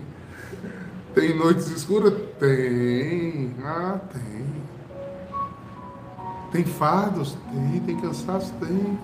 Tem 1.15 1.37
noites 1.37 1.69
escuras? 1.71 2.28
Tem. 2.39 3.55
Ah, 3.65 3.99
tem. 4.13 4.47
Tem 6.53 6.65
fardos? 6.65 7.37
Tem. 7.51 7.81
Tem 7.81 8.01
cansaço? 8.01 8.53
Tem. 8.61 8.99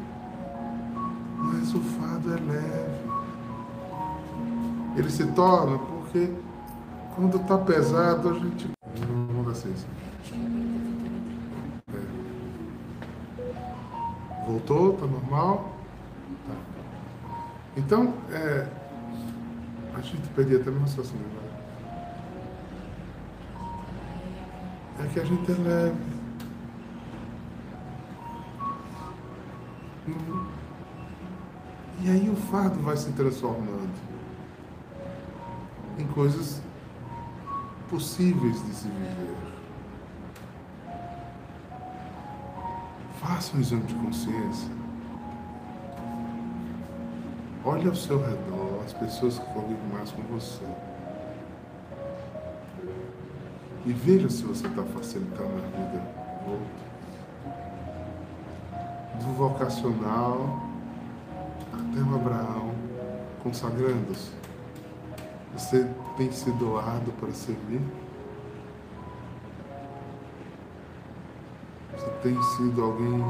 Mas 1.38 1.74
o 1.74 1.80
fardo 1.80 2.32
é 2.32 2.40
leve. 2.40 3.04
Ele 4.96 5.10
se 5.10 5.26
torna 5.32 5.78
porque 5.78 6.32
quando 7.14 7.36
está 7.36 7.58
pesado 7.58 8.30
a 8.30 8.34
gente. 8.34 8.70
Vamos 9.26 9.46
dar 9.46 9.54
ciência. 9.54 9.88
Voltou? 14.46 14.92
Tá 14.92 15.06
normal? 15.06 15.72
Tá. 16.46 16.54
Então, 17.76 18.14
é, 18.30 18.68
a 19.94 20.00
gente 20.00 20.28
perdia 20.28 20.58
até 20.58 20.70
meu 20.70 20.80
raciocínio 20.80 21.24
agora. 21.32 21.43
É 25.00 25.06
que 25.12 25.20
a 25.20 25.24
gente 25.24 25.50
é 25.50 25.54
leve. 25.54 26.14
E 32.02 32.10
aí 32.10 32.28
o 32.28 32.36
fardo 32.36 32.78
vai 32.82 32.96
se 32.96 33.10
transformando 33.12 33.90
em 35.98 36.06
coisas 36.08 36.60
possíveis 37.88 38.62
de 38.66 38.74
se 38.74 38.88
viver. 38.88 39.36
Faça 43.20 43.56
um 43.56 43.60
exame 43.60 43.84
de 43.84 43.94
consciência. 43.94 44.70
Olhe 47.64 47.88
ao 47.88 47.94
seu 47.94 48.18
redor 48.20 48.82
as 48.84 48.92
pessoas 48.92 49.38
que 49.38 49.46
convivem 49.46 49.88
mais 49.90 50.10
com 50.10 50.22
você. 50.24 50.66
E 53.86 53.92
veja 53.92 54.30
se 54.30 54.42
você 54.44 54.66
está 54.66 54.82
facilitando 54.82 55.50
a 55.58 55.76
vida 55.76 56.02
do 56.42 56.52
outro. 56.52 56.84
Do 59.20 59.26
vocacional 59.34 60.62
até 61.70 62.00
o 62.00 62.14
Abraão, 62.14 62.72
consagrando-se. 63.42 64.30
Você 65.52 65.86
tem 66.16 66.32
se 66.32 66.50
doado 66.52 67.12
para 67.20 67.30
servir? 67.32 67.82
Você 71.92 72.10
tem 72.22 72.42
sido 72.42 72.82
alguém 72.82 73.22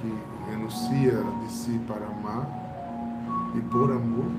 que 0.00 0.50
renuncia 0.50 1.22
de 1.42 1.52
si 1.52 1.78
para 1.86 2.06
amar 2.06 2.48
e 3.54 3.60
por 3.60 3.92
amor? 3.92 4.30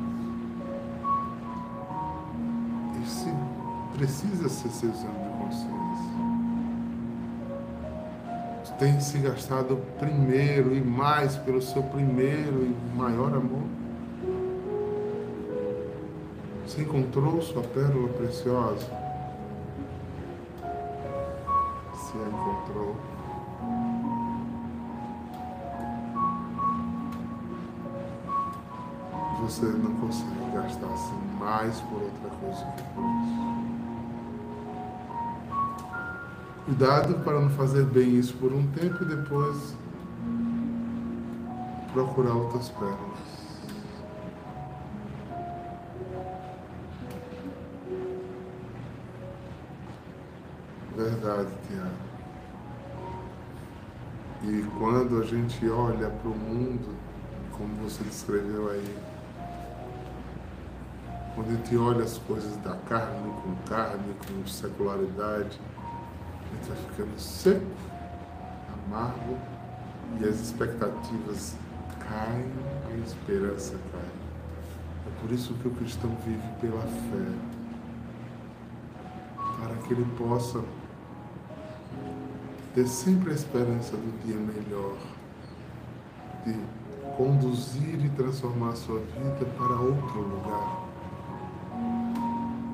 Esse 3.04 3.32
precisa 3.96 4.50
ser 4.50 4.70
seu 4.70 4.90
exame 4.90 5.29
de 5.50 5.56
consciência. 5.56 5.80
Você 8.64 8.74
tem 8.76 9.00
se 9.00 9.18
gastado 9.18 9.78
primeiro 10.00 10.76
e 10.76 10.82
mais 10.82 11.36
pelo 11.38 11.62
seu 11.62 11.84
primeiro 11.84 12.66
e 12.66 12.76
maior 12.96 13.34
amor? 13.34 13.64
Você 16.66 16.82
encontrou 16.82 17.42
sua 17.42 17.64
pérola 17.64 18.10
preciosa? 18.10 18.86
Se 21.96 22.18
a 22.18 22.28
encontrou, 22.28 22.96
você 29.42 29.66
não 29.66 29.96
consegue 29.96 30.52
gastar-se 30.54 31.14
mais 31.40 31.80
por 31.82 32.04
outra 32.04 32.30
coisa 32.40 32.66
que 32.78 32.84
por 32.94 33.04
isso. 33.04 33.49
Cuidado 36.70 37.16
para 37.24 37.40
não 37.40 37.50
fazer 37.50 37.84
bem 37.84 38.20
isso 38.20 38.36
por 38.36 38.54
um 38.54 38.68
tempo 38.68 39.04
e 39.04 39.06
depois 39.08 39.76
procurar 41.92 42.36
outras 42.36 42.70
pérolas. 42.70 43.20
Verdade, 50.96 51.50
Tiago. 51.68 51.90
E 54.44 54.64
quando 54.78 55.24
a 55.24 55.26
gente 55.26 55.68
olha 55.68 56.08
para 56.08 56.30
o 56.30 56.38
mundo, 56.38 56.96
como 57.58 57.74
você 57.78 58.04
descreveu 58.04 58.70
aí, 58.70 58.96
quando 61.34 61.48
a 61.48 61.56
gente 61.56 61.76
olha 61.78 62.04
as 62.04 62.20
coisas 62.20 62.56
da 62.58 62.76
carne 62.88 63.34
com 63.42 63.56
carne, 63.68 64.14
com 64.28 64.46
secularidade, 64.46 65.60
vai 66.68 66.78
ficando 66.78 67.20
seco, 67.20 67.66
amargo 68.86 69.38
e 70.20 70.26
as 70.26 70.40
expectativas 70.40 71.56
caem 72.00 72.52
a 72.92 72.98
esperança 73.06 73.78
cai. 73.92 74.02
É 75.08 75.22
por 75.22 75.32
isso 75.32 75.54
que 75.56 75.68
o 75.68 75.72
cristão 75.72 76.16
vive 76.26 76.48
pela 76.60 76.82
fé, 76.82 77.32
para 79.60 79.76
que 79.76 79.94
ele 79.94 80.06
possa 80.18 80.64
ter 82.74 82.88
sempre 82.88 83.32
a 83.32 83.36
esperança 83.36 83.96
do 83.96 84.26
dia 84.26 84.36
melhor, 84.36 84.98
de 86.46 86.56
conduzir 87.18 88.06
e 88.06 88.10
transformar 88.10 88.70
a 88.70 88.76
sua 88.76 89.00
vida 89.00 89.46
para 89.58 89.76
outro 89.76 90.22
lugar, 90.22 90.88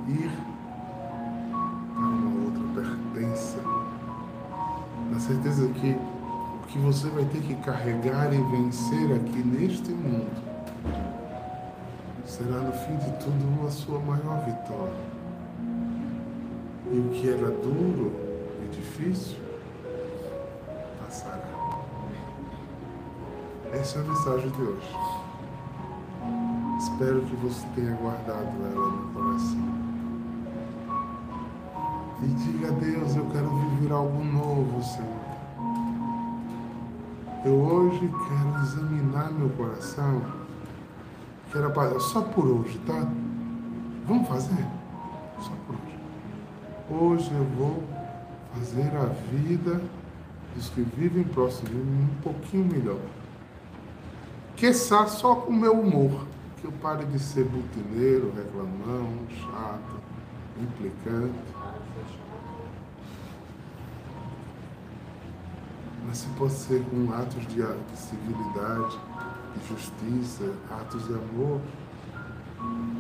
ir 0.08 0.55
certeza 5.26 5.68
que 5.70 5.92
o 5.92 6.68
que 6.68 6.78
você 6.78 7.08
vai 7.10 7.26
ter 7.26 7.42
que 7.42 7.56
carregar 7.56 8.32
e 8.32 8.38
vencer 8.38 9.16
aqui 9.16 9.40
neste 9.40 9.90
mundo 9.92 10.30
será 12.26 12.60
no 12.60 12.72
fim 12.72 12.96
de 12.98 13.12
tudo 13.24 13.68
a 13.68 13.72
sua 13.72 14.00
maior 14.00 14.46
vitória. 14.46 15.16
E 16.92 17.00
o 17.00 17.10
que 17.10 17.28
era 17.28 17.50
duro 17.50 18.14
e 18.64 18.76
difícil 18.76 19.38
passará. 21.04 21.42
Essa 23.74 24.00
é 24.00 24.02
a 24.02 24.06
mensagem 24.06 24.50
de 24.52 24.62
hoje. 24.62 24.96
Espero 26.80 27.22
que 27.22 27.36
você 27.38 27.66
tenha 27.74 27.96
guardado 27.96 28.48
ela 28.72 28.92
no 28.92 29.14
coração. 29.14 29.85
E 32.26 32.28
diga 32.28 32.70
a 32.70 32.72
Deus, 32.72 33.16
eu 33.16 33.26
quero 33.28 33.48
viver 33.56 33.94
algo 33.94 34.24
novo, 34.24 34.84
Senhor. 34.84 35.26
Eu 37.46 37.54
hoje 37.54 38.00
quero 38.00 38.64
examinar 38.64 39.32
meu 39.32 39.50
coração. 39.50 40.24
Quero 41.52 41.68
a 41.68 42.00
só 42.00 42.22
por 42.24 42.48
hoje, 42.48 42.80
tá? 42.80 43.08
Vamos 44.08 44.28
fazer? 44.28 44.66
Só 45.40 45.52
por 45.68 45.76
hoje. 45.76 46.00
Hoje 46.90 47.32
eu 47.32 47.46
vou 47.56 47.84
fazer 48.56 48.92
a 48.98 49.06
vida 49.32 49.80
dos 50.56 50.70
que 50.70 50.82
vivem 50.82 51.26
próximo 51.26 51.70
de 51.70 51.76
mim 51.76 52.10
um 52.12 52.22
pouquinho 52.24 52.66
melhor. 52.66 53.02
Quiçá 54.56 55.06
só 55.06 55.36
com 55.36 55.52
o 55.52 55.56
meu 55.56 55.80
humor. 55.80 56.26
Que 56.60 56.66
eu 56.66 56.72
pare 56.82 57.06
de 57.06 57.20
ser 57.20 57.44
butineiro, 57.44 58.34
reclamão, 58.36 59.12
chato, 59.30 60.02
implicante. 60.60 61.75
Se 66.16 66.28
pode 66.38 66.54
ser 66.54 66.82
com 66.86 67.12
atos 67.12 67.46
de, 67.48 67.62
de 67.62 67.98
civilidade, 67.98 68.98
de 69.54 69.68
justiça, 69.68 70.50
atos 70.72 71.06
de 71.08 71.14
amor. 71.14 71.60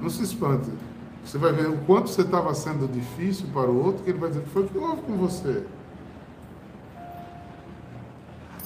Não 0.01 0.09
se 0.09 0.21
espante. 0.23 0.69
Você 1.23 1.37
vai 1.37 1.53
ver 1.53 1.69
o 1.69 1.77
quanto 1.85 2.09
você 2.09 2.23
estava 2.23 2.53
sendo 2.53 2.91
difícil 2.91 3.47
para 3.53 3.69
o 3.69 3.85
outro, 3.85 4.03
que 4.03 4.09
ele 4.09 4.19
vai 4.19 4.29
dizer, 4.29 4.43
foi 4.47 4.63
o 4.63 4.67
que 4.67 4.77
houve 4.77 5.01
com 5.03 5.15
você? 5.15 5.65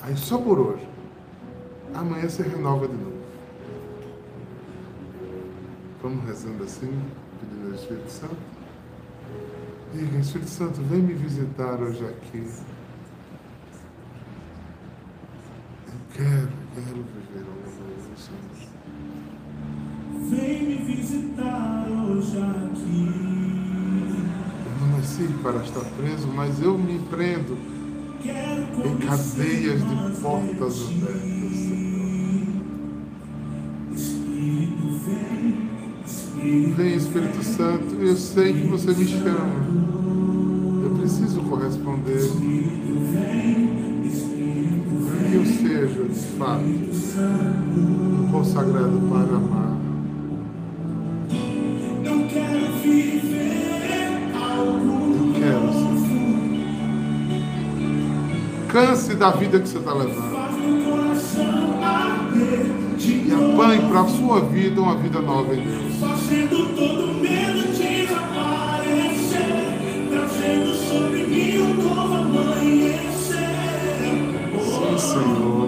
Aí 0.02 0.18
só 0.18 0.40
por 0.40 0.58
hoje. 0.58 0.90
Amanhã 1.94 2.28
você 2.28 2.42
renova 2.42 2.88
de 2.88 2.96
novo. 2.96 3.20
Vamos 6.02 6.26
rezando 6.26 6.64
assim, 6.64 7.00
pedindo 7.40 7.68
ao 7.68 7.76
Espírito 7.76 8.10
Santo. 8.10 8.38
Diga, 9.94 10.18
Espírito 10.18 10.50
Santo, 10.50 10.82
vem 10.82 11.02
me 11.02 11.14
visitar 11.14 11.80
hoje 11.80 12.04
aqui. 12.04 12.44
Quero, 16.20 16.50
quero 16.76 17.06
viver 17.16 17.46
algo 17.48 17.64
novo, 17.80 18.12
Senhor. 18.18 18.44
Vem 20.30 20.64
me 20.66 20.76
visitar 20.84 21.88
hoje 21.90 22.38
aqui. 22.38 23.08
Eu 24.66 24.74
não 24.82 24.98
nasci 24.98 25.30
para 25.42 25.64
estar 25.64 25.86
preso, 25.96 26.28
mas 26.28 26.62
eu 26.62 26.78
me 26.78 27.00
prendo 27.10 27.58
em 28.22 28.98
cadeias 28.98 29.80
de 29.80 29.96
portas 30.20 30.82
abertas, 30.82 31.54
Senhor. 31.54 32.10
Espírito 33.96 34.88
vem, 35.06 35.70
Espírito 36.06 36.76
Vem, 36.76 36.96
Espírito 36.96 37.44
Santo, 37.46 37.96
eu 37.96 38.18
sei 38.18 38.52
que 38.52 38.68
você 38.68 38.92
me 38.92 39.08
chama. 39.08 39.66
Eu 40.84 40.98
preciso 40.98 41.42
corresponder. 41.44 42.20
Que 46.10 46.16
eu 46.16 46.16
seja, 46.16 46.30
de 46.30 46.38
fato, 46.38 46.64
um 47.78 48.28
consagrado 48.32 49.00
para 49.10 49.36
amar. 49.36 49.78
Eu 52.04 52.28
quero 52.28 52.74
viver 52.82 54.32
algo 54.36 55.34
quero, 55.34 55.72
Senhor. 55.72 56.40
Canse 58.70 59.16
da 59.16 59.32
vida 59.32 59.60
que 59.60 59.68
você 59.68 59.78
está 59.78 59.94
levando. 59.94 60.40
E 63.02 63.32
apanhe 63.32 63.82
para 63.90 64.02
a 64.02 64.08
sua 64.08 64.42
vida 64.42 64.82
uma 64.82 64.96
vida 64.98 65.22
nova 65.22 65.54
em 65.54 65.64
Deus. 65.64 65.96
Fazendo 66.00 66.76
todo 66.76 67.14
medo 67.16 67.68
desaparecer, 67.78 68.18
trazendo 70.10 70.74
sobre 70.76 71.24
mim 71.28 71.58
um 71.60 71.74
novo 71.76 72.16
amanhecer. 72.16 73.50
Sim, 74.60 74.98
Senhor. 74.98 75.59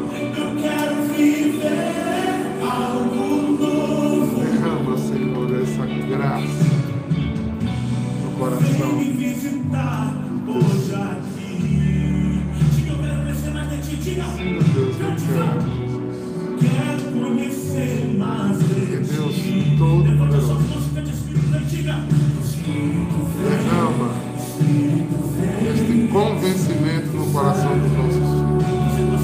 Derrama 21.83 24.11
este 25.73 26.07
convencimento 26.11 27.07
no 27.17 27.25
coração 27.33 27.71
dos 27.79 27.91
nossos 27.93 28.21
filhos. 28.95 29.21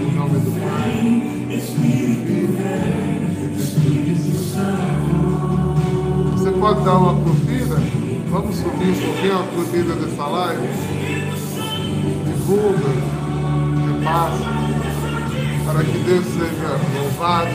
Em 0.00 0.12
nome 0.14 0.38
do 0.40 0.50
Pai, 0.60 1.56
Espírito 1.56 2.58
Santo. 4.52 6.32
Você 6.32 6.50
pode 6.50 6.84
dar 6.84 6.98
uma 6.98 7.14
curtida? 7.22 7.76
Vamos 8.30 8.56
subir 8.56 8.88
um 8.88 8.94
pouquinho 8.94 9.38
a 9.38 9.42
curtida 9.44 9.94
dessa 9.94 10.26
live? 10.26 10.66
Divulga, 12.24 12.88
repassa, 13.94 14.50
para 15.64 15.84
que 15.84 15.98
Deus 15.98 16.26
seja 16.26 16.80
louvado 16.94 17.50
e 17.50 17.52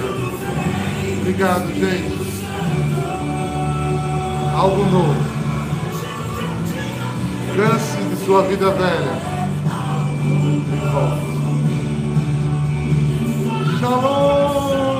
glorificado. 0.00 1.18
Obrigado, 1.20 1.66
gente. 1.74 2.27
Algo 4.58 4.84
novo. 4.86 5.14
Canse 7.54 7.96
de 7.96 8.16
sua 8.24 8.42
vida 8.42 8.72
velha. 8.72 9.38
Shalom! 13.78 14.98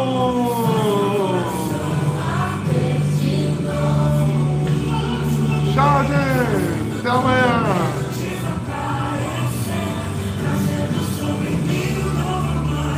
Tchau, 5.74 6.04
gente! 6.04 7.00
Até 7.00 7.10
amanhã! 7.10 7.97